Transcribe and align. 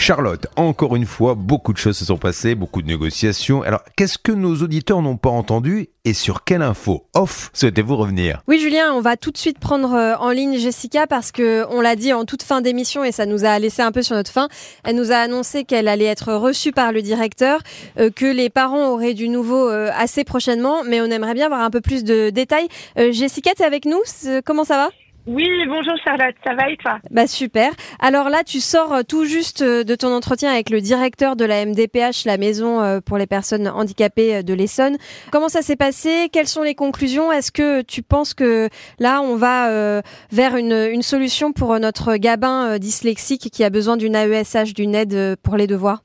Charlotte, 0.00 0.46
encore 0.54 0.94
une 0.94 1.06
fois, 1.06 1.34
beaucoup 1.34 1.72
de 1.72 1.78
choses 1.78 1.98
se 1.98 2.04
sont 2.04 2.18
passées, 2.18 2.54
beaucoup 2.54 2.82
de 2.82 2.86
négociations. 2.86 3.62
Alors, 3.62 3.82
qu'est-ce 3.96 4.16
que 4.16 4.30
nos 4.30 4.54
auditeurs 4.62 5.02
n'ont 5.02 5.16
pas 5.16 5.28
entendu 5.28 5.88
et 6.04 6.14
sur 6.14 6.44
quelle 6.44 6.62
info 6.62 7.08
off 7.14 7.50
souhaitez-vous 7.52 7.96
revenir? 7.96 8.40
Oui, 8.46 8.60
Julien, 8.60 8.92
on 8.94 9.00
va 9.00 9.16
tout 9.16 9.32
de 9.32 9.36
suite 9.36 9.58
prendre 9.58 9.92
euh, 9.94 10.14
en 10.16 10.30
ligne 10.30 10.56
Jessica 10.56 11.08
parce 11.08 11.32
que 11.32 11.66
on 11.70 11.80
l'a 11.80 11.96
dit 11.96 12.12
en 12.12 12.24
toute 12.24 12.44
fin 12.44 12.60
d'émission 12.60 13.02
et 13.02 13.10
ça 13.10 13.26
nous 13.26 13.44
a 13.44 13.58
laissé 13.58 13.82
un 13.82 13.90
peu 13.90 14.02
sur 14.02 14.14
notre 14.14 14.30
fin. 14.30 14.48
Elle 14.84 14.94
nous 14.94 15.10
a 15.10 15.16
annoncé 15.16 15.64
qu'elle 15.64 15.88
allait 15.88 16.04
être 16.04 16.32
reçue 16.32 16.70
par 16.70 16.92
le 16.92 17.02
directeur, 17.02 17.60
euh, 17.98 18.08
que 18.08 18.26
les 18.26 18.50
parents 18.50 18.90
auraient 18.90 19.14
du 19.14 19.28
nouveau 19.28 19.68
euh, 19.68 19.90
assez 19.98 20.22
prochainement, 20.22 20.84
mais 20.84 21.00
on 21.00 21.06
aimerait 21.06 21.34
bien 21.34 21.46
avoir 21.46 21.62
un 21.62 21.70
peu 21.70 21.80
plus 21.80 22.04
de 22.04 22.30
détails. 22.30 22.68
Jessica, 22.96 23.50
tu 23.56 23.62
es 23.62 23.66
avec 23.66 23.84
nous? 23.84 24.00
Comment 24.44 24.64
ça 24.64 24.76
va? 24.76 24.90
Oui, 25.28 25.46
bonjour 25.66 25.92
Charlotte, 26.02 26.34
ça 26.42 26.54
va 26.54 26.70
et 26.70 26.76
toi 26.78 26.98
Bah 27.10 27.26
super. 27.26 27.70
Alors 28.00 28.30
là, 28.30 28.44
tu 28.44 28.60
sors 28.60 28.94
euh, 28.94 29.02
tout 29.06 29.26
juste 29.26 29.60
euh, 29.60 29.84
de 29.84 29.94
ton 29.94 30.08
entretien 30.08 30.50
avec 30.50 30.70
le 30.70 30.80
directeur 30.80 31.36
de 31.36 31.44
la 31.44 31.66
MDPH, 31.66 32.24
la 32.24 32.38
maison 32.38 32.80
euh, 32.80 33.00
pour 33.00 33.18
les 33.18 33.26
personnes 33.26 33.68
handicapées 33.68 34.42
de 34.42 34.54
l'Essonne. 34.54 34.96
Comment 35.30 35.50
ça 35.50 35.60
s'est 35.60 35.76
passé? 35.76 36.30
Quelles 36.32 36.48
sont 36.48 36.62
les 36.62 36.74
conclusions? 36.74 37.30
Est-ce 37.30 37.52
que 37.52 37.82
tu 37.82 38.02
penses 38.02 38.32
que 38.32 38.70
là, 38.98 39.20
on 39.20 39.36
va 39.36 40.02
vers 40.32 40.56
une, 40.56 40.72
une, 40.72 41.02
solution 41.02 41.52
pour 41.52 41.78
notre 41.78 42.16
gabin 42.16 42.78
dyslexique 42.78 43.50
qui 43.52 43.64
a 43.64 43.70
besoin 43.70 43.98
d'une 43.98 44.16
AESH, 44.16 44.72
d'une 44.72 44.94
aide 44.94 45.36
pour 45.42 45.56
les 45.56 45.66
devoirs? 45.66 46.02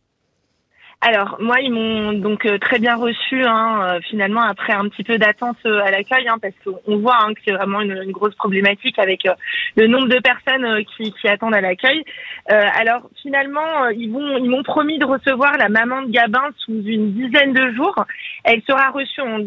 Alors 1.04 1.36
moi 1.40 1.60
ils 1.62 1.72
m'ont 1.72 2.14
donc 2.14 2.46
euh, 2.46 2.58
très 2.58 2.80
bien 2.80 2.96
reçu 2.96 3.44
hein, 3.44 3.82
euh, 3.84 4.00
finalement 4.10 4.42
après 4.42 4.72
un 4.74 4.88
petit 4.88 5.04
peu 5.04 5.18
d'attente 5.18 5.58
euh, 5.66 5.82
à 5.84 5.92
l'accueil 5.92 6.28
hein, 6.30 6.38
parce 6.42 6.54
qu'on 6.64 6.98
voit 6.98 7.18
hein, 7.22 7.34
que 7.34 7.42
c'est 7.46 7.52
vraiment 7.52 7.82
une, 7.82 8.12
grosse 8.12 8.36
problématique 8.36 8.98
avec 9.00 9.28
le 9.76 9.88
nombre 9.88 10.08
de 10.08 10.20
personnes 10.20 10.86
qui, 10.96 11.28
attendent 11.28 11.56
à 11.56 11.62
l'accueil. 11.62 12.04
alors 12.48 13.10
finalement 13.22 13.88
ils 13.90 14.12
vont 14.12 14.38
ils 14.38 14.50
m'ont 14.50 14.64
promis 14.64 15.00
de 15.00 15.06
recevoir 15.06 15.58
la 15.58 15.68
maman 15.68 16.04
de 16.04 16.12
Gabin 16.12 16.50
sous 16.58 16.82
une 16.86 17.14
dizaine 17.14 17.54
de 17.54 17.72
jours. 17.74 17.96
Elle 18.44 18.62
sera 18.64 18.90
reçue 18.92 19.22
en, 19.22 19.40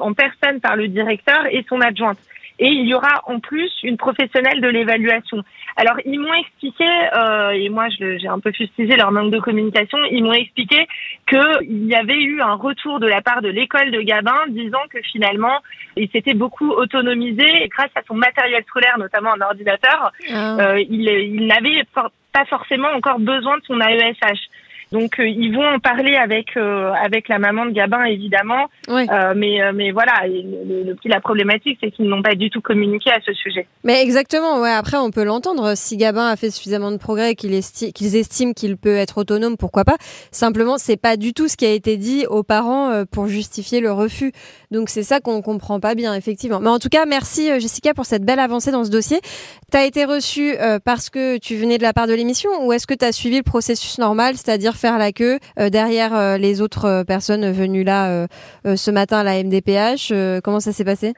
en 0.00 0.12
personne 0.14 0.60
par 0.60 0.76
le 0.76 0.88
directeur 0.88 1.46
et 1.50 1.64
son 1.68 1.80
adjointe 1.80 2.18
et 2.58 2.68
il 2.68 2.88
y 2.88 2.94
aura 2.94 3.22
en 3.26 3.40
plus 3.40 3.70
une 3.82 3.96
professionnelle 3.96 4.60
de 4.60 4.68
l'évaluation. 4.68 5.42
Alors 5.76 5.96
ils 6.04 6.18
m'ont 6.18 6.34
expliqué, 6.34 6.84
euh, 7.16 7.50
et 7.50 7.68
moi 7.68 7.86
j'ai 7.88 8.28
un 8.28 8.40
peu 8.40 8.52
fustigé 8.52 8.96
leur 8.96 9.12
manque 9.12 9.30
de 9.30 9.38
communication, 9.38 9.98
ils 10.10 10.24
m'ont 10.24 10.32
expliqué 10.32 10.86
qu'il 11.28 11.86
y 11.86 11.94
avait 11.94 12.20
eu 12.20 12.40
un 12.40 12.54
retour 12.54 13.00
de 13.00 13.06
la 13.06 13.22
part 13.22 13.42
de 13.42 13.48
l'école 13.48 13.90
de 13.90 14.00
Gabin 14.00 14.40
disant 14.48 14.82
que 14.90 15.00
finalement 15.02 15.58
il 15.96 16.08
s'était 16.10 16.34
beaucoup 16.34 16.70
autonomisé 16.70 17.64
et 17.64 17.68
grâce 17.68 17.90
à 17.94 18.02
son 18.06 18.14
matériel 18.14 18.64
scolaire, 18.64 18.98
notamment 18.98 19.34
un 19.34 19.40
ordinateur, 19.40 20.12
ah. 20.32 20.56
euh, 20.60 20.80
il, 20.80 21.08
il 21.08 21.46
n'avait 21.46 21.84
pas 21.92 22.44
forcément 22.46 22.88
encore 22.88 23.18
besoin 23.18 23.58
de 23.58 23.64
son 23.64 23.80
AESH. 23.80 24.48
Donc 24.90 25.20
euh, 25.20 25.28
ils 25.28 25.54
vont 25.54 25.66
en 25.66 25.78
parler 25.78 26.16
avec 26.16 26.56
euh, 26.56 26.92
avec 26.92 27.28
la 27.28 27.38
maman 27.38 27.66
de 27.66 27.72
Gabin 27.72 28.04
évidemment, 28.04 28.68
euh, 28.88 29.34
mais 29.36 29.58
mais 29.74 29.90
voilà, 29.90 30.14
le, 30.26 30.96
la 31.04 31.20
problématique 31.20 31.78
c'est 31.82 31.90
qu'ils 31.90 32.08
n'ont 32.08 32.22
pas 32.22 32.34
du 32.34 32.48
tout 32.48 32.62
communiqué 32.62 33.10
à 33.10 33.18
ce 33.24 33.32
sujet. 33.34 33.66
Mais 33.84 34.02
exactement, 34.02 34.60
ouais. 34.60 34.70
Après 34.70 34.96
on 34.96 35.10
peut 35.10 35.24
l'entendre. 35.24 35.74
Si 35.76 35.96
Gabin 35.96 36.26
a 36.26 36.36
fait 36.36 36.50
suffisamment 36.50 36.90
de 36.90 36.96
progrès, 36.96 37.34
qu'ils 37.34 37.54
estiment 37.54 38.52
qu'il 38.52 38.76
peut 38.76 38.96
être 38.96 39.18
autonome, 39.18 39.56
pourquoi 39.58 39.84
pas. 39.84 39.96
Simplement, 40.30 40.78
c'est 40.78 40.96
pas 40.96 41.16
du 41.16 41.34
tout 41.34 41.48
ce 41.48 41.56
qui 41.56 41.66
a 41.66 41.72
été 41.72 41.96
dit 41.96 42.24
aux 42.26 42.42
parents 42.42 43.04
pour 43.10 43.26
justifier 43.26 43.80
le 43.80 43.92
refus. 43.92 44.32
Donc 44.70 44.88
c'est 44.88 45.02
ça 45.02 45.20
qu'on 45.20 45.42
comprend 45.42 45.80
pas 45.80 45.94
bien 45.94 46.14
effectivement. 46.14 46.60
Mais 46.60 46.70
en 46.70 46.78
tout 46.78 46.88
cas, 46.88 47.04
merci 47.04 47.48
Jessica 47.60 47.92
pour 47.92 48.06
cette 48.06 48.24
belle 48.24 48.40
avancée 48.40 48.70
dans 48.70 48.84
ce 48.84 48.90
dossier. 48.90 49.20
T'as 49.70 49.84
été 49.84 50.06
reçue 50.06 50.54
parce 50.84 51.10
que 51.10 51.36
tu 51.38 51.56
venais 51.56 51.76
de 51.76 51.82
la 51.82 51.92
part 51.92 52.06
de 52.06 52.14
l'émission 52.14 52.50
ou 52.64 52.72
est-ce 52.72 52.86
que 52.86 52.94
tu 52.94 53.04
as 53.04 53.12
suivi 53.12 53.36
le 53.36 53.42
processus 53.42 53.98
normal, 53.98 54.36
c'est-à-dire 54.36 54.77
faire 54.78 54.98
la 54.98 55.12
queue 55.12 55.38
euh, 55.58 55.68
derrière 55.70 56.14
euh, 56.14 56.38
les 56.38 56.62
autres 56.62 56.86
euh, 56.86 57.04
personnes 57.04 57.50
venues 57.50 57.84
là 57.84 58.26
ce 58.64 58.90
matin 58.90 59.18
à 59.18 59.24
la 59.24 59.42
MDPH. 59.42 60.12
comment 60.42 60.60
ça 60.60 60.72
s'est 60.72 60.84
passé? 60.84 61.14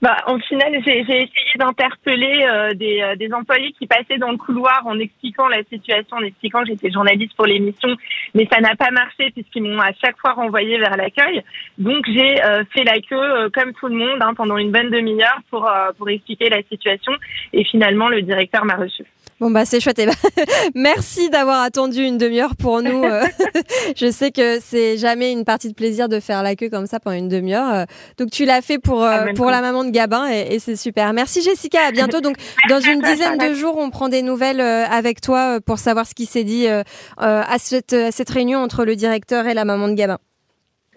Bah, 0.00 0.16
en 0.26 0.38
final, 0.40 0.72
j'ai 0.84 1.00
essayé 1.00 1.30
d'interpeller 1.56 2.46
des, 2.74 3.32
employés 3.32 3.72
qui 3.78 3.86
passaient 3.86 4.18
dans 4.18 4.32
le 4.32 4.36
couloir 4.36 4.82
en 4.86 4.98
expliquant 4.98 5.46
la 5.48 5.62
situation, 5.64 6.16
en 6.16 6.22
expliquant 6.22 6.60
que 6.62 6.68
j'étais 6.68 6.90
journaliste 6.90 7.34
pour 7.36 7.46
l'émission, 7.46 7.88
mais 8.34 8.48
ça 8.50 8.60
n'a 8.60 8.74
pas 8.74 8.90
marché 8.90 9.30
puisqu'ils 9.30 9.62
m'ont 9.62 9.80
à 9.80 9.92
chaque 10.02 10.18
fois 10.18 10.32
renvoyé 10.32 10.78
vers 10.78 10.96
l'accueil. 10.96 11.42
Donc 11.78 12.04
j'ai 12.06 12.36
fait 12.74 12.84
la 12.84 13.00
queue 13.00 13.50
comme 13.50 13.72
tout 13.74 13.88
le 13.88 13.96
monde 13.96 14.18
hein, 14.20 14.34
pendant 14.34 14.56
une 14.56 14.72
bonne 14.72 14.90
demi-heure 14.90 15.40
pour 15.50 15.70
pour 15.98 16.08
expliquer 16.08 16.48
la 16.48 16.62
situation 16.68 17.12
et 17.52 17.64
finalement 17.64 18.08
le 18.08 18.22
directeur 18.22 18.64
m'a 18.64 18.76
reçu. 18.76 19.04
Bon 19.42 19.50
bah 19.50 19.64
c'est 19.64 19.80
chouette. 19.80 19.98
Eh 19.98 20.06
ben, 20.06 20.14
merci 20.76 21.28
d'avoir 21.28 21.62
attendu 21.62 22.04
une 22.04 22.16
demi-heure 22.16 22.54
pour 22.54 22.80
nous. 22.80 23.02
Euh. 23.02 23.24
je 23.96 24.08
sais 24.08 24.30
que 24.30 24.60
c'est 24.60 24.96
jamais 24.96 25.32
une 25.32 25.44
partie 25.44 25.68
de 25.68 25.74
plaisir 25.74 26.08
de 26.08 26.20
faire 26.20 26.44
la 26.44 26.54
queue 26.54 26.68
comme 26.68 26.86
ça 26.86 27.00
pendant 27.00 27.16
une 27.16 27.28
demi-heure. 27.28 27.74
Euh. 27.74 27.84
Donc 28.18 28.30
tu 28.30 28.44
l'as 28.44 28.62
fait 28.62 28.78
pour 28.78 29.02
euh, 29.02 29.24
ah, 29.30 29.32
pour 29.34 29.50
la 29.50 29.60
maman 29.60 29.82
de 29.82 29.90
Gabin 29.90 30.28
et, 30.28 30.60
c'est 30.60 30.76
super. 30.76 31.12
Merci 31.12 31.42
Jessica. 31.42 31.80
À 31.88 31.90
bientôt. 31.90 32.20
Donc 32.20 32.36
dans 32.68 32.78
une 32.78 33.00
dizaine 33.02 33.36
de 33.36 33.52
jours, 33.52 33.78
on 33.78 33.90
prend 33.90 34.08
des 34.08 34.22
nouvelles 34.22 34.60
avec 34.60 35.20
toi 35.20 35.60
pour 35.60 35.80
savoir 35.80 36.06
ce 36.06 36.14
qui 36.14 36.26
s'est 36.26 36.44
dit 36.44 36.68
à 36.68 37.58
cette 37.58 37.94
à 37.94 38.12
cette 38.12 38.30
réunion 38.30 38.60
entre 38.60 38.84
le 38.84 38.94
directeur 38.94 39.48
et 39.48 39.54
la 39.54 39.64
maman 39.64 39.88
de 39.88 39.94
Gabin. 39.94 40.18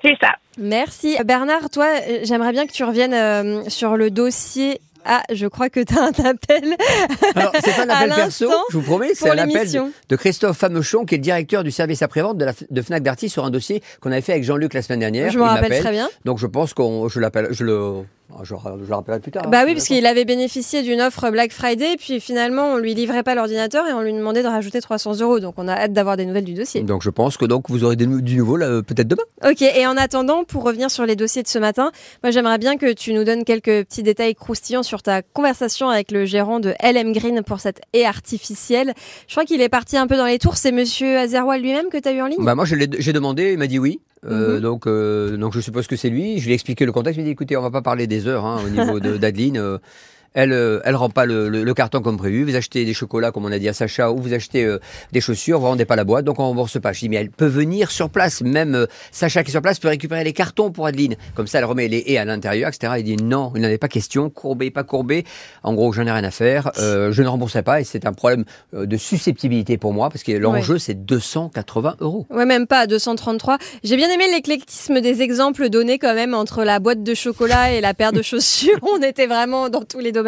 C'est 0.03 0.17
ça. 0.22 0.34
Merci. 0.59 1.17
Bernard, 1.25 1.72
toi, 1.72 1.88
j'aimerais 2.22 2.51
bien 2.51 2.67
que 2.67 2.73
tu 2.73 2.84
reviennes 2.84 3.67
sur 3.72 3.97
le 3.97 4.11
dossier 4.11 4.81
ah, 5.05 5.23
je 5.31 5.47
crois 5.47 5.69
que 5.69 5.79
tu 5.79 5.97
as 5.97 6.03
un 6.03 6.25
appel. 6.25 6.75
Alors, 7.35 7.51
c'est 7.63 7.75
pas 7.75 7.83
un 7.83 7.89
appel 7.95 8.16
perso, 8.16 8.49
je 8.71 8.77
vous 8.77 8.83
promets, 8.83 9.13
c'est 9.13 9.29
un 9.29 9.38
appel 9.38 9.69
de, 10.09 10.16
Christophe 10.16 10.57
Famechon, 10.57 11.05
qui 11.05 11.16
est 11.16 11.17
le 11.17 11.23
directeur 11.23 11.63
du 11.63 11.71
service 11.71 12.01
après-vente 12.01 12.38
de, 12.38 12.47
de 12.69 12.81
Fnac 12.81 13.03
Darty 13.03 13.29
sur 13.29 13.45
un 13.45 13.51
dossier 13.51 13.81
qu'on 14.01 14.11
avait 14.11 14.21
fait 14.21 14.33
avec 14.33 14.43
Jean-Luc 14.43 14.73
la 14.73 14.81
semaine 14.81 14.99
dernière. 14.99 15.29
Je 15.31 15.38
me 15.38 15.43
rappelle 15.43 15.79
très 15.79 15.91
bien. 15.91 16.09
Donc, 16.25 16.39
je 16.39 16.47
pense 16.47 16.73
qu'on, 16.73 17.07
je 17.07 17.19
l'appelle, 17.19 17.47
je 17.51 17.63
le, 17.63 18.03
ah, 18.34 18.40
je, 18.44 18.53
le 18.53 18.94
rappellerai 18.94 19.19
plus 19.19 19.31
tard. 19.31 19.47
Bah 19.50 19.63
oui, 19.66 19.74
parce 19.74 19.86
qu'il 19.86 20.06
avait 20.06 20.25
bénéficié 20.25 20.81
d'une 20.81 21.00
offre 21.00 21.30
Black 21.30 21.52
Friday, 21.52 21.96
puis 21.97 22.19
finalement, 22.19 22.74
on 22.74 22.78
lui 22.78 22.94
livrait 22.94 23.24
pas 23.24 23.36
l'ordinateur 23.36 23.88
et 23.88 23.94
on 23.94 24.02
lui 24.02 24.13
demandait 24.13 24.41
de 24.41 24.47
rajouter 24.47 24.81
300 24.81 25.22
euros. 25.22 25.40
Donc, 25.40 25.56
on 25.58 25.68
a 25.68 25.74
hâte 25.74 25.94
d'avoir 25.94 26.18
des 26.18 26.25
nouvelles 26.25 26.44
du 26.44 26.56
dossier. 26.56 26.81
Donc, 26.81 27.03
je 27.03 27.12
pense 27.12 27.38
que 27.38 27.46
donc 27.46 27.69
vous 27.69 27.84
aurez 27.84 27.96
du 27.96 28.08
nouveau 28.08 28.58
peut-être 28.58 29.08
demain. 29.08 29.24
Ok. 29.47 29.62
Et 29.62 29.85
en 29.85 29.96
attendant, 29.96 30.44
pour 30.44 30.64
revenir 30.64 30.90
sur 30.90 31.06
les 31.06 31.16
dossiers 31.16 31.44
de 31.44 31.47
ce 31.47 31.59
matin, 31.59 31.91
moi, 32.24 32.31
j'aimerais 32.31 32.58
bien 32.58 32.78
que 32.78 32.94
tu 32.94 33.14
nous 33.14 33.24
donnes 33.24 33.44
quelques 33.44 33.85
petits 33.85 34.03
détails 34.03 34.35
croustillants 34.35 34.84
sur 34.84 35.03
ta 35.03 35.22
conversation 35.22 35.90
avec 35.90 36.12
le 36.12 36.25
gérant 36.25 36.59
de 36.59 36.74
LM 36.84 37.14
Green 37.14 37.44
pour 37.44 37.59
cette 37.59 37.81
haie 37.94 38.06
artificielle. 38.06 38.94
Je 39.28 39.34
crois 39.34 39.46
qu'il 39.46 39.62
est 39.62 39.69
parti 39.69 39.97
un 39.97 40.08
peu 40.08 40.18
dans 40.18 40.25
les 40.25 40.40
tours. 40.40 40.58
C'est 40.58 40.72
Monsieur 40.72 41.18
Azerwal 41.18 41.62
lui-même 41.62 41.90
que 41.90 41.97
tu 41.97 42.09
as 42.09 42.14
eu 42.14 42.22
en 42.22 42.28
ligne? 42.28 42.44
Bah 42.44 42.56
moi, 42.56 42.66
j'ai 42.66 43.14
demandé, 43.14 43.53
il 43.53 43.59
m'a 43.59 43.68
dit 43.68 43.80
oui. 43.80 44.00
Euh, 44.28 44.56
mhm. 44.56 44.62
donc, 44.62 44.88
euh, 44.88 45.38
donc 45.38 45.53
je 45.53 45.59
suppose 45.59 45.88
que 45.88 45.96
c'est 45.96 46.09
lui. 46.09 46.40
Je 46.40 46.46
lui 46.46 46.52
ai 46.52 46.56
expliqué 46.56 46.86
le 46.86 46.91
contexte. 46.91 47.18
Il 47.18 47.22
m'a 47.22 47.25
dit 47.25 47.31
écoutez, 47.31 47.58
on 47.58 47.62
va 47.62 47.72
pas 47.72 47.81
parler 47.81 48.08
des 48.08 48.28
heures 48.28 48.46
hein, 48.46 48.62
au 48.66 48.69
niveau 48.69 49.00
d'Adeline. 49.00 49.80
Euh, 50.35 50.46
elle, 50.46 50.53
euh, 50.53 50.79
elle 50.85 50.96
rend 50.96 51.09
pas 51.09 51.25
le, 51.25 51.50
le, 51.50 51.73
carton 51.73 52.01
comme 52.01 52.18
prévu. 52.18 52.44
Vous 52.44 52.56
achetez 52.56 52.85
des 52.85 52.94
chocolats, 52.94 53.31
comme 53.31 53.46
on 53.46 53.51
a 53.51 53.59
dit 53.59 53.69
à 53.69 53.73
Sacha, 53.73 54.12
ou 54.12 54.18
vous 54.18 54.34
achetez 54.34 54.63
euh, 54.63 54.79
des 55.12 55.22
chaussures, 55.22 55.59
vous 55.59 55.66
rendez 55.66 55.85
pas 55.85 55.96
la 55.96 56.03
boîte, 56.03 56.25
donc 56.25 56.40
on 56.40 56.44
rembourse 56.44 56.79
pas. 56.79 56.94
Je 56.94 57.00
dis, 57.00 57.09
mais 57.09 57.18
elle 57.18 57.31
peut 57.31 57.46
venir 57.46 57.91
sur 57.91 58.09
place. 58.09 58.41
Même 58.41 58.75
euh, 58.75 58.85
Sacha 59.12 59.44
qui 59.44 59.50
est 59.50 59.51
sur 59.51 59.62
place 59.62 59.79
peut 59.79 59.88
récupérer 59.88 60.23
les 60.23 60.34
cartons 60.34 60.72
pour 60.72 60.88
Adeline. 60.88 61.16
Comme 61.34 61.47
ça, 61.47 61.59
elle 61.59 61.66
remet 61.66 61.88
les 61.88 62.03
haies 62.07 62.18
à 62.18 62.25
l'intérieur, 62.25 62.69
etc. 62.69 62.94
Il 62.97 63.03
dit, 63.03 63.18
non, 63.18 63.51
il 63.56 63.62
n'en 63.62 63.69
est 63.69 63.78
pas 63.78 63.88
question. 63.88 64.29
Courbé, 64.29 64.72
pas 64.72 64.84
courbé. 64.84 65.25
En 65.63 65.73
gros, 65.73 65.91
j'en 65.94 66.06
ai 66.06 66.12
rien 66.12 66.23
à 66.23 66.31
faire. 66.31 66.72
je 66.78 67.22
ne 67.22 67.28
rembourserai 67.28 67.63
pas. 67.63 67.81
Et 67.81 67.84
c'est 67.84 68.06
un 68.06 68.13
problème 68.13 68.46
de 68.73 68.97
susceptibilité 68.97 69.78
pour 69.78 69.94
moi, 69.94 70.09
parce 70.09 70.23
que 70.23 70.31
l'enjeu, 70.31 70.78
c'est 70.78 71.06
280 71.06 71.97
euros. 72.02 72.25
Ouais, 72.29 72.46
même 72.46 72.67
pas 72.67 72.88
233. 72.88 73.57
J'ai 73.84 73.97
bien 73.97 74.09
aimé 74.09 74.25
l'éclectisme 74.31 75.02
des 75.02 75.22
exemples 75.22 75.69
donnés 75.69 76.00
quand 76.00 76.13
même 76.13 76.34
entre 76.34 76.63
la 76.63 76.79
boîte 76.79 77.03
de 77.03 77.13
chocolat 77.13 77.73
et 77.73 77.81
la 77.81 77.93
paire 77.93 78.11
de 78.11 78.22
chaussures. 78.22 78.79
on 78.82 79.02
était 79.02 79.28
vraiment 79.28 79.70
dans 79.70 79.82
tous 79.82 79.99
les 79.99 80.11
domaines. 80.11 80.24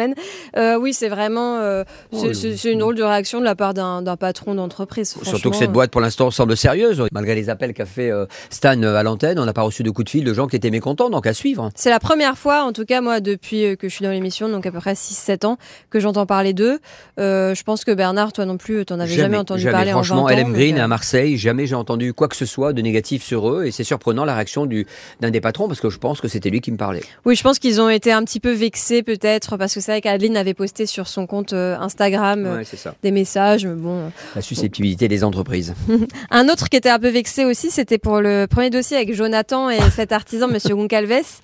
Euh, 0.56 0.78
oui, 0.78 0.92
c'est 0.92 1.08
vraiment 1.08 1.58
euh, 1.58 1.84
oh, 2.12 2.32
c'est 2.32 2.72
une 2.72 2.80
drôle 2.80 2.94
de 2.94 3.02
réaction 3.02 3.40
de 3.40 3.44
la 3.44 3.54
part 3.54 3.74
d'un 3.74 4.16
patron 4.16 4.54
d'entreprise. 4.54 5.16
Surtout 5.22 5.50
que 5.50 5.56
cette 5.56 5.72
boîte, 5.72 5.90
pour 5.90 6.00
l'instant, 6.00 6.30
semble 6.30 6.56
sérieuse. 6.56 7.02
Malgré 7.12 7.34
les 7.34 7.50
appels 7.50 7.74
qu'a 7.74 7.86
fait 7.86 8.10
euh, 8.10 8.26
Stan 8.50 8.82
à 8.82 9.02
l'antenne, 9.02 9.38
on 9.38 9.44
n'a 9.44 9.52
pas 9.52 9.62
reçu 9.62 9.82
de 9.82 9.90
coup 9.90 10.04
de 10.04 10.08
fil 10.08 10.24
de 10.24 10.34
gens 10.34 10.46
qui 10.46 10.56
étaient 10.56 10.70
mécontents, 10.70 11.10
donc 11.10 11.26
à 11.26 11.32
suivre. 11.32 11.70
C'est 11.74 11.90
la 11.90 12.00
première 12.00 12.36
fois, 12.36 12.62
en 12.62 12.72
tout 12.72 12.84
cas 12.84 13.00
moi, 13.00 13.20
depuis 13.20 13.76
que 13.76 13.88
je 13.88 13.94
suis 13.94 14.04
dans 14.04 14.10
l'émission, 14.10 14.48
donc 14.48 14.66
à 14.66 14.72
peu 14.72 14.78
près 14.78 14.94
6-7 14.94 15.46
ans, 15.46 15.58
que 15.90 16.00
j'entends 16.00 16.26
parler 16.26 16.52
d'eux. 16.52 16.78
je 17.18 17.62
pense 17.62 17.84
que 17.84 17.92
Bernard, 17.92 18.32
toi 18.32 18.44
non 18.44 18.56
plus, 18.56 18.84
tu 18.84 18.92
n'en 18.92 19.00
avais 19.00 19.14
jamais, 19.14 19.36
entendu 19.36 19.64
parler 19.70 19.90
franchement, 19.90 20.24
en 20.24 20.26
20 20.26 20.36
LM 20.36 20.52
Green 20.52 20.78
à 20.78 20.88
Marseille, 20.88 21.36
jamais 21.36 21.66
j'ai 21.66 21.74
entendu 21.74 22.12
quoi 22.12 22.28
que 22.28 22.36
ce 22.36 22.46
soit 22.46 22.72
de 22.72 22.82
négatif 22.82 23.22
sur 23.22 23.50
eux, 23.50 23.66
et 23.66 23.70
c'est 23.70 23.84
surprenant 23.84 24.24
la 24.24 24.34
réaction 24.34 24.66
d'un 24.66 25.30
des 25.30 25.40
patrons 25.40 25.68
parce 25.68 25.80
que 25.80 25.90
je 25.90 25.98
pense 25.98 26.20
que 26.20 26.28
c'était 26.28 26.50
lui 26.50 26.60
qui 26.60 26.72
me 26.72 26.76
parlait. 26.76 27.02
Oui, 27.24 27.36
je 27.36 27.42
pense 27.42 27.58
qu'ils 27.58 27.80
ont 27.80 27.88
été 27.88 28.12
un 28.12 28.24
petit 28.24 28.40
peu 28.40 28.52
vexés 28.52 29.02
peut-être 29.02 29.56
parce 29.56 29.74
que 29.74 29.80
c'est 29.88 29.92
vrai 29.92 30.00
qu'Adeline 30.02 30.36
avait 30.36 30.52
posté 30.52 30.84
sur 30.84 31.08
son 31.08 31.26
compte 31.26 31.54
euh, 31.54 31.74
Instagram 31.78 32.44
euh, 32.44 32.62
des 33.02 33.10
messages. 33.10 33.66
Bon, 33.66 34.12
la 34.34 34.42
susceptibilité 34.42 35.08
des 35.08 35.24
entreprises. 35.24 35.74
un 36.30 36.50
autre 36.50 36.68
qui 36.68 36.76
était 36.76 36.90
un 36.90 36.98
peu 36.98 37.08
vexé 37.08 37.46
aussi, 37.46 37.70
c'était 37.70 37.96
pour 37.96 38.20
le 38.20 38.44
premier 38.44 38.68
dossier 38.68 38.98
avec 38.98 39.14
Jonathan 39.14 39.70
et 39.70 39.80
cet 39.96 40.12
artisan, 40.12 40.46
Monsieur 40.52 40.76
Goncalves. 40.76 41.40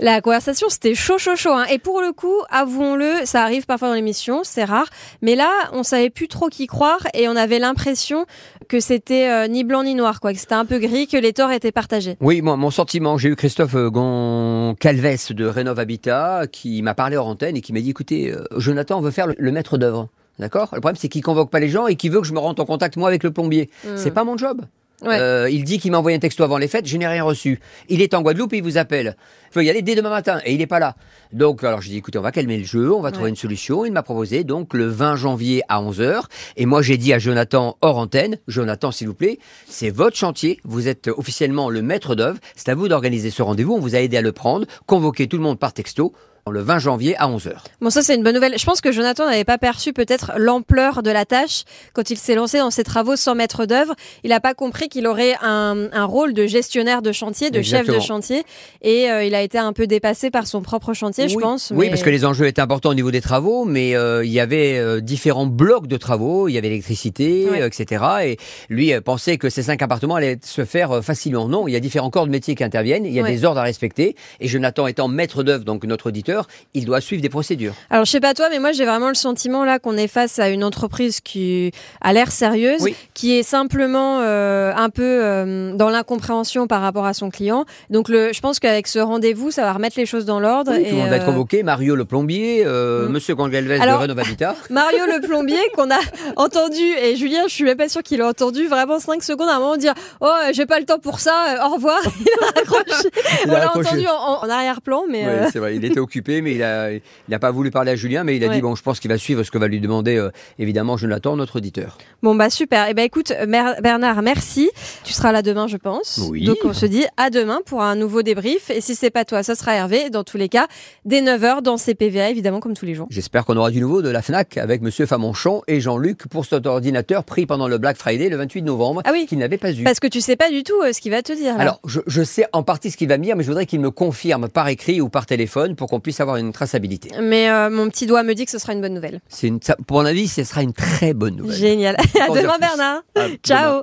La 0.00 0.20
conversation, 0.20 0.68
c'était 0.68 0.94
chaud, 0.94 1.18
chaud, 1.18 1.34
chaud. 1.34 1.52
Hein. 1.52 1.64
Et 1.72 1.78
pour 1.78 2.00
le 2.00 2.12
coup, 2.12 2.36
avouons-le, 2.50 3.24
ça 3.24 3.42
arrive 3.42 3.66
parfois 3.66 3.88
dans 3.88 3.94
l'émission, 3.94 4.42
c'est 4.44 4.64
rare. 4.64 4.86
Mais 5.22 5.34
là, 5.34 5.50
on 5.72 5.82
savait 5.82 6.10
plus 6.10 6.28
trop 6.28 6.48
qui 6.48 6.68
croire 6.68 7.00
et 7.14 7.28
on 7.28 7.34
avait 7.34 7.58
l'impression 7.58 8.24
que 8.68 8.78
c'était 8.78 9.28
euh, 9.28 9.48
ni 9.48 9.64
blanc 9.64 9.82
ni 9.82 9.94
noir, 9.94 10.20
quoi. 10.20 10.32
Que 10.32 10.38
c'était 10.38 10.54
un 10.54 10.66
peu 10.66 10.78
gris, 10.78 11.08
que 11.08 11.16
les 11.16 11.32
torts 11.32 11.50
étaient 11.50 11.72
partagés. 11.72 12.16
Oui, 12.20 12.42
moi, 12.42 12.56
mon 12.56 12.70
sentiment, 12.70 13.18
j'ai 13.18 13.30
eu 13.30 13.36
Christophe 13.36 13.74
euh, 13.74 13.90
Goncalves 13.90 15.34
de 15.34 15.46
Rénov 15.46 15.80
Habitat 15.80 16.46
qui 16.52 16.80
m'a 16.82 16.94
parlé 16.94 17.16
hors 17.16 17.26
antenne 17.26 17.56
et 17.56 17.60
qui 17.60 17.72
m'a 17.72 17.80
dit, 17.80 17.90
écoutez, 17.90 18.32
euh, 18.32 18.44
Jonathan, 18.56 18.98
on 18.98 19.00
veut 19.00 19.10
faire 19.10 19.26
le, 19.26 19.34
le 19.36 19.52
maître 19.52 19.78
d'œuvre. 19.78 20.08
D'accord? 20.38 20.68
Le 20.72 20.80
problème, 20.80 20.96
c'est 20.96 21.08
qu'il 21.08 21.22
convoque 21.22 21.50
pas 21.50 21.58
les 21.58 21.68
gens 21.68 21.88
et 21.88 21.96
qu'il 21.96 22.12
veut 22.12 22.20
que 22.20 22.26
je 22.26 22.32
me 22.32 22.38
rende 22.38 22.60
en 22.60 22.64
contact, 22.64 22.96
moi, 22.96 23.08
avec 23.08 23.24
le 23.24 23.32
plombier. 23.32 23.68
Hmm. 23.84 23.96
C'est 23.96 24.12
pas 24.12 24.22
mon 24.22 24.36
job. 24.36 24.62
Ouais. 25.02 25.18
Euh, 25.20 25.48
il 25.48 25.62
dit 25.64 25.78
qu'il 25.78 25.92
m'a 25.92 25.98
envoyé 25.98 26.16
un 26.16 26.20
texto 26.20 26.42
avant 26.42 26.58
les 26.58 26.66
fêtes, 26.66 26.86
je 26.86 26.96
n'ai 26.96 27.06
rien 27.06 27.22
reçu. 27.22 27.60
Il 27.88 28.02
est 28.02 28.14
en 28.14 28.22
Guadeloupe 28.22 28.52
et 28.52 28.56
il 28.56 28.62
vous 28.62 28.78
appelle. 28.78 29.16
Il 29.50 29.54
faut 29.54 29.60
y 29.60 29.70
aller 29.70 29.82
dès 29.82 29.94
demain 29.94 30.10
matin 30.10 30.40
et 30.44 30.52
il 30.52 30.58
n'est 30.58 30.66
pas 30.66 30.80
là. 30.80 30.96
Donc, 31.32 31.62
alors 31.62 31.80
j'ai 31.80 31.90
dit, 31.90 31.98
écoutez, 31.98 32.18
on 32.18 32.22
va 32.22 32.32
calmer 32.32 32.58
le 32.58 32.64
jeu, 32.64 32.92
on 32.92 33.00
va 33.00 33.12
trouver 33.12 33.28
une 33.30 33.36
solution. 33.36 33.84
Il 33.84 33.92
m'a 33.92 34.02
proposé 34.02 34.42
donc 34.42 34.74
le 34.74 34.86
20 34.86 35.16
janvier 35.16 35.62
à 35.68 35.80
11h. 35.80 36.24
Et 36.56 36.66
moi, 36.66 36.82
j'ai 36.82 36.96
dit 36.96 37.12
à 37.12 37.18
Jonathan 37.18 37.76
hors 37.80 37.98
antenne, 37.98 38.38
Jonathan, 38.48 38.90
s'il 38.90 39.06
vous 39.06 39.14
plaît, 39.14 39.38
c'est 39.68 39.90
votre 39.90 40.16
chantier. 40.16 40.58
Vous 40.64 40.88
êtes 40.88 41.08
officiellement 41.08 41.70
le 41.70 41.80
maître 41.80 42.14
d'œuvre. 42.14 42.38
C'est 42.56 42.68
à 42.68 42.74
vous 42.74 42.88
d'organiser 42.88 43.30
ce 43.30 43.42
rendez-vous. 43.42 43.74
On 43.74 43.80
vous 43.80 43.94
a 43.94 44.00
aidé 44.00 44.16
à 44.16 44.22
le 44.22 44.32
prendre. 44.32 44.66
Convoquez 44.86 45.28
tout 45.28 45.36
le 45.36 45.42
monde 45.44 45.58
par 45.58 45.72
texto 45.72 46.12
le 46.50 46.60
20 46.60 46.78
janvier 46.78 47.16
à 47.18 47.28
11h. 47.28 47.52
Bon, 47.80 47.90
ça, 47.90 48.02
c'est 48.02 48.14
une 48.14 48.22
bonne 48.22 48.34
nouvelle. 48.34 48.58
Je 48.58 48.64
pense 48.64 48.80
que 48.80 48.92
Jonathan 48.92 49.26
n'avait 49.26 49.44
pas 49.44 49.58
perçu 49.58 49.92
peut-être 49.92 50.32
l'ampleur 50.36 51.02
de 51.02 51.10
la 51.10 51.24
tâche 51.24 51.64
quand 51.92 52.10
il 52.10 52.16
s'est 52.16 52.34
lancé 52.34 52.58
dans 52.58 52.70
ses 52.70 52.84
travaux 52.84 53.16
sans 53.16 53.34
maître 53.34 53.66
d'œuvre. 53.66 53.94
Il 54.24 54.30
n'a 54.30 54.40
pas 54.40 54.54
compris 54.54 54.88
qu'il 54.88 55.06
aurait 55.06 55.34
un, 55.42 55.88
un 55.92 56.04
rôle 56.04 56.32
de 56.34 56.46
gestionnaire 56.46 57.02
de 57.02 57.12
chantier, 57.12 57.50
de 57.50 57.62
chef 57.62 57.86
de 57.86 57.98
chantier. 58.00 58.42
Et 58.82 59.10
euh, 59.10 59.24
il 59.24 59.34
a 59.34 59.42
été 59.42 59.58
un 59.58 59.72
peu 59.72 59.86
dépassé 59.86 60.30
par 60.30 60.46
son 60.46 60.62
propre 60.62 60.92
chantier, 60.94 61.28
je 61.28 61.36
pense. 61.38 61.70
Oui, 61.74 61.86
mais- 61.86 61.90
parce 61.90 62.02
que 62.02 62.10
les 62.10 62.24
enjeux 62.24 62.46
étaient 62.46 62.60
importants 62.62 62.90
au 62.90 62.94
niveau 62.94 63.10
des 63.10 63.20
travaux, 63.20 63.64
mais 63.64 63.94
euh, 63.96 64.24
il 64.24 64.30
y 64.32 64.40
avait 64.40 64.78
euh, 64.78 65.00
différents 65.00 65.46
blocs 65.46 65.86
de 65.86 65.96
travaux, 65.96 66.48
il 66.48 66.52
y 66.52 66.58
avait 66.58 66.68
l'électricité, 66.68 67.48
Ouais. 67.50 67.66
etc. 67.66 68.04
Et 68.24 68.36
lui 68.68 68.92
pensait 69.00 69.38
que 69.38 69.48
ces 69.50 69.62
cinq 69.64 69.82
appartements 69.82 70.14
allaient 70.14 70.38
se 70.44 70.64
faire 70.64 71.02
facilement. 71.02 71.48
Non, 71.48 71.66
il 71.68 71.72
y 71.72 71.76
a 71.76 71.80
différents 71.80 72.10
corps 72.10 72.26
de 72.26 72.30
métier 72.30 72.54
qui 72.54 72.64
interviennent, 72.64 73.04
il 73.06 73.12
y 73.12 73.20
a 73.20 73.22
Ouais. 73.22 73.30
des 73.32 73.44
ordres 73.44 73.60
à 73.60 73.64
respecter. 73.64 74.14
Et 74.40 74.48
Jonathan 74.48 74.86
étant 74.86 75.08
maître 75.08 75.42
d'œuvre, 75.42 75.64
donc 75.64 75.84
notre 75.84 76.08
auditeur, 76.08 76.37
il 76.74 76.84
doit 76.84 77.00
suivre 77.00 77.22
des 77.22 77.28
procédures. 77.28 77.72
Alors, 77.90 78.04
je 78.04 78.10
sais 78.10 78.20
pas 78.20 78.34
toi, 78.34 78.48
mais 78.50 78.58
moi, 78.58 78.72
j'ai 78.72 78.84
vraiment 78.84 79.08
le 79.08 79.14
sentiment 79.14 79.64
là 79.64 79.78
qu'on 79.78 79.96
est 79.96 80.08
face 80.08 80.38
à 80.38 80.48
une 80.48 80.62
entreprise 80.64 81.20
qui 81.20 81.72
a 82.00 82.12
l'air 82.12 82.30
sérieuse, 82.30 82.82
Oui. 82.82 82.94
qui 83.14 83.36
est 83.38 83.42
simplement 83.42 84.20
euh, 84.20 84.72
un 84.76 84.90
peu 84.90 85.02
euh, 85.02 85.72
dans 85.74 85.90
l'incompréhension 85.90 86.66
par 86.66 86.80
rapport 86.82 87.06
à 87.06 87.14
son 87.14 87.30
client. 87.30 87.64
Donc, 87.90 88.08
le, 88.08 88.32
je 88.32 88.40
pense 88.40 88.58
qu'avec 88.60 88.86
ce 88.86 88.98
rendez-vous, 88.98 89.50
ça 89.50 89.62
va 89.62 89.72
remettre 89.72 89.98
les 89.98 90.06
choses 90.06 90.24
dans 90.24 90.40
l'ordre. 90.40 90.72
Oui, 90.74 90.82
et, 90.82 90.88
tout 90.90 90.94
le 90.96 91.00
monde 91.02 91.10
va 91.10 91.16
être 91.16 91.22
euh, 91.22 91.26
convoqué. 91.26 91.62
Mario 91.62 91.94
le 91.96 92.04
plombier, 92.04 92.62
euh, 92.66 93.08
Mm. 93.08 93.12
Monsieur 93.12 93.34
Gangalves 93.34 93.70
Alors- 93.80 93.96
de 93.98 94.02
Rénov 94.02 94.18
Habitat. 94.18 94.54
Mario 94.70 95.04
le 95.06 95.20
plombier 95.26 95.58
qu'on 95.74 95.90
a 95.90 95.98
entendu 96.36 96.82
et 97.02 97.16
Julien 97.16 97.42
je 97.48 97.52
suis 97.54 97.64
même 97.64 97.76
pas 97.76 97.88
sûre 97.88 98.02
qu'il 98.02 98.20
a 98.22 98.28
entendu 98.28 98.66
vraiment 98.66 98.98
5 98.98 99.22
secondes 99.22 99.48
à 99.48 99.56
un 99.56 99.58
moment 99.60 99.76
dire 99.76 99.94
oh 100.20 100.30
j'ai 100.52 100.66
pas 100.66 100.78
le 100.78 100.84
temps 100.84 100.98
pour 100.98 101.20
ça 101.20 101.64
au 101.66 101.74
revoir 101.74 101.98
il 102.20 102.26
a 102.42 102.46
raccroché 102.60 103.08
Il 103.44 103.50
on 103.50 103.54
a 103.54 103.58
l'a 103.58 103.66
raccroché. 103.66 103.88
entendu 103.88 104.06
en, 104.08 104.46
en 104.46 104.48
arrière-plan 104.50 105.04
mais 105.08 105.20
Oui, 105.24 105.28
euh, 105.28 105.46
c'est 105.52 105.58
vrai, 105.58 105.76
il 105.76 105.84
était 105.84 106.00
occupé, 106.00 106.17
mais 106.26 106.52
il 106.54 107.00
n'a 107.28 107.38
pas 107.38 107.50
voulu 107.50 107.70
parler 107.70 107.92
à 107.92 107.96
Julien, 107.96 108.24
mais 108.24 108.36
il 108.36 108.44
a 108.44 108.48
Ouais. 108.48 108.54
dit 108.54 108.60
bon, 108.62 108.74
je 108.74 108.82
pense 108.82 108.98
qu'il 109.00 109.10
va 109.10 109.18
suivre 109.18 109.42
ce 109.42 109.50
que 109.50 109.58
va 109.58 109.68
lui 109.68 109.80
demander 109.80 110.16
euh, 110.16 110.30
évidemment 110.58 110.96
Jonathan, 110.96 111.36
notre 111.36 111.56
auditeur. 111.56 111.98
bon 112.22 112.34
bah 112.34 112.50
super 112.50 112.88
et 112.88 112.94
ben 112.94 113.02
écoute 113.04 113.32
Mer- 113.46 113.76
Bernard 113.82 114.22
merci 114.22 114.70
tu 115.04 115.12
seras 115.12 115.32
là 115.32 115.42
demain 115.42 115.66
je 115.66 115.76
pense 115.76 116.20
Oui. 116.30 116.44
donc 116.44 116.56
on 116.64 116.72
se 116.72 116.86
dit 116.86 117.04
à 117.16 117.30
demain 117.30 117.60
pour 117.66 117.82
un 117.82 117.94
nouveau 117.94 118.22
débrief 118.22 118.70
et 118.70 118.80
si 118.80 118.94
c'est 118.94 119.10
pas 119.10 119.24
toi 119.24 119.42
ça 119.42 119.54
sera 119.54 119.74
Hervé 119.74 120.10
dans 120.10 120.24
tous 120.24 120.36
les 120.38 120.48
cas 120.48 120.66
dès 121.04 121.20
9h 121.20 121.62
dans 121.62 121.76
CPVA 121.76 122.30
évidemment 122.30 122.60
comme 122.60 122.74
tous 122.74 122.86
les 122.86 122.94
jours 122.94 123.06
J'espère 123.10 123.44
qu'on 123.44 123.56
aura 123.56 123.70
du 123.70 123.80
nouveau 123.80 124.02
de 124.02 124.08
la 124.08 124.22
FNAC 124.22 124.56
avec 124.56 124.80
Monsieur 124.82 125.06
Famonchon 125.06 125.62
et 125.68 125.80
Jean-Luc 125.80 126.26
pour 126.28 126.44
cet 126.46 126.66
ordinateur 126.66 127.24
pris 127.24 127.44
pendant 127.46 127.68
le 127.68 127.78
Black 127.78 127.96
Friday 127.96 128.28
le 128.28 128.36
28 128.36 128.62
novembre 128.62 129.02
Ah 129.04 129.10
oui. 129.12 129.26
qu'il 129.26 129.38
n'avait 129.38 129.58
pas 129.58 129.72
eu. 129.72 129.82
parce 129.84 130.00
que 130.00 130.06
tu 130.08 130.20
sais 130.20 130.36
pas 130.36 130.50
du 130.50 130.62
tout 130.62 130.80
euh, 130.82 130.92
ce 130.92 131.00
qu'il 131.00 131.10
va 131.12 131.22
te 131.22 131.32
dire 131.32 131.54
là. 131.56 131.60
Alors, 131.62 131.80
je, 131.86 132.00
je 132.06 132.22
sais 132.22 132.46
en 132.52 132.62
partie 132.62 132.90
ce 132.90 132.96
qu'il 132.96 133.08
va 133.08 133.18
me 133.18 133.24
dire, 133.24 133.36
mais 133.36 133.42
je 133.42 133.48
voudrais 133.48 133.66
qu'il 133.66 133.80
me 133.80 133.90
confirme 133.90 134.48
par 134.48 134.68
écrit 134.68 135.00
ou 135.00 135.08
par 135.08 135.26
téléphone 135.26 135.76
pour 135.76 135.88
qu'on 135.88 136.00
puisse 136.00 136.07
avoir 136.20 136.36
une 136.36 136.52
traçabilité. 136.52 137.10
mais 137.20 137.48
euh, 137.50 137.70
mon 137.70 137.88
petit 137.88 138.06
doigt 138.06 138.22
me 138.22 138.34
dit 138.34 138.44
que 138.44 138.50
ce 138.50 138.58
sera 138.58 138.72
une 138.72 138.80
bonne 138.80 138.94
nouvelle 138.94 139.20
C'est 139.28 139.46
une, 139.48 139.60
ça- 139.62 139.76
pour 139.86 139.98
mon 139.98 140.06
avis, 140.06 140.28
ce 140.28 140.44
sera 140.44 140.62
une 140.62 140.72
très 140.72 141.14
bonne 141.14 141.36
nouvelle. 141.36 141.56
génial 141.56 141.96
à 142.20 142.28
demain. 142.28 142.58
Bernard 142.58 143.02
À 143.14 143.24
demain. 143.28 143.36
ciao 143.44 143.82